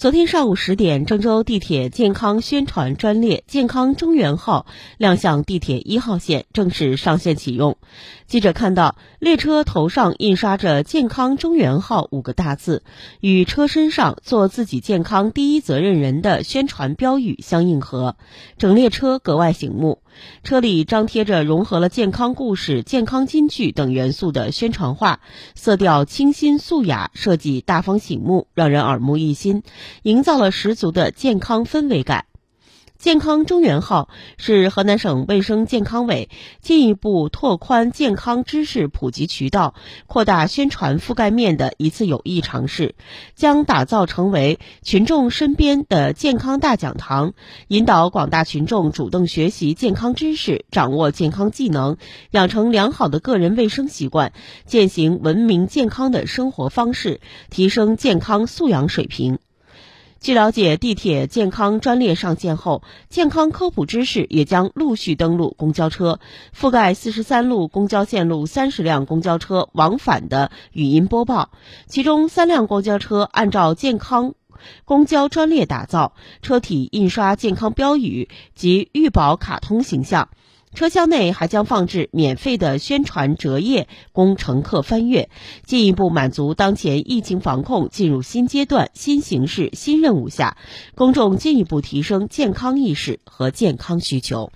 [0.00, 4.64] 昨天上午十点，郑州地铁健康宣传专列“健康中原号”
[4.96, 7.76] 亮相地铁一号线，正式上线启用。
[8.26, 12.82] 记者看到，列车头上印刷着“健康中原号”五个大字，
[13.20, 18.16] 与车身上“做自己健康第一责任人”的宣传标语相应和，
[18.56, 19.98] 整列车格外醒目。
[20.42, 25.20] 车里张贴着融合了健康故事、健康金句等元素的宣传画，
[25.54, 29.62] 色调清新素雅，设计大方醒目，让人耳目一新。
[30.02, 32.26] 营造了十足的健康氛围感。
[32.98, 36.28] 健康中原号是河南省卫生健康委
[36.60, 39.74] 进一步拓宽健康知识普及渠道、
[40.06, 42.94] 扩大宣传覆盖面的一次有益尝试，
[43.34, 47.32] 将打造成为群众身边的健康大讲堂，
[47.68, 51.96] 引导广大群众主动学习健康知识，掌握健康技能，
[52.32, 54.34] 养成良好的个人卫生习惯，
[54.66, 59.38] 践行文明健康的生活方式，提升健康素养水平。
[60.20, 66.20] 据了解，地铁健康专列上线后，健康科普知识也将陆续登陆公交车，
[66.54, 71.48] 覆盖四十三路公交线路三十辆公交车往返的语音播报。
[71.86, 74.34] 其中三辆公交车按照健康
[74.84, 80.28] 公交专列打造，车体印刷健康标语及预保卡通形象。
[80.72, 85.28] 车厢内还将放置免费的宣传折页，供乘客翻阅，
[85.64, 90.56] 进一步满足当前疫情防控进入新阶段、新形势、新任务下，
[90.94, 94.52] 公众进一步提升健康意识和健康需求。